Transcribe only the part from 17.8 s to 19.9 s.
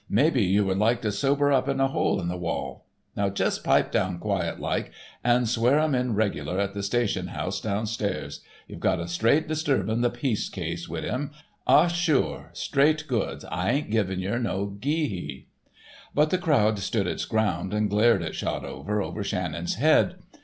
glared at Shotover over Shannon's